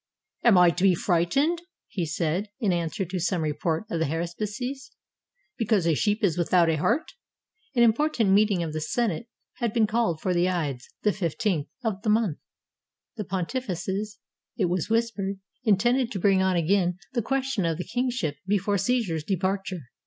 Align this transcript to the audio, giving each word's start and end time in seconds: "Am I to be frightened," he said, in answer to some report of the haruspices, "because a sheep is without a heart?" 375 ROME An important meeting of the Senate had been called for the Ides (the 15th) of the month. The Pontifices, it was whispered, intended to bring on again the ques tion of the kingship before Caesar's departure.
"Am 0.43 0.57
I 0.57 0.71
to 0.71 0.81
be 0.83 0.95
frightened," 0.95 1.61
he 1.87 2.07
said, 2.07 2.49
in 2.59 2.73
answer 2.73 3.05
to 3.05 3.19
some 3.19 3.43
report 3.43 3.85
of 3.91 3.99
the 3.99 4.07
haruspices, 4.07 4.89
"because 5.59 5.85
a 5.85 5.93
sheep 5.93 6.23
is 6.23 6.39
without 6.39 6.69
a 6.71 6.77
heart?" 6.77 7.11
375 7.75 7.79
ROME 7.79 7.83
An 7.83 7.83
important 7.87 8.29
meeting 8.31 8.63
of 8.63 8.73
the 8.73 8.81
Senate 8.81 9.27
had 9.57 9.73
been 9.73 9.85
called 9.85 10.19
for 10.19 10.33
the 10.33 10.49
Ides 10.49 10.89
(the 11.03 11.11
15th) 11.11 11.67
of 11.83 12.01
the 12.01 12.09
month. 12.09 12.39
The 13.15 13.25
Pontifices, 13.25 14.17
it 14.57 14.65
was 14.65 14.89
whispered, 14.89 15.37
intended 15.65 16.11
to 16.13 16.19
bring 16.19 16.41
on 16.41 16.55
again 16.55 16.97
the 17.13 17.21
ques 17.21 17.51
tion 17.51 17.65
of 17.65 17.77
the 17.77 17.83
kingship 17.83 18.37
before 18.47 18.79
Caesar's 18.79 19.23
departure. 19.23 19.91